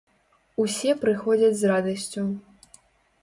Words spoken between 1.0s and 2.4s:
прыходзяць з радасцю.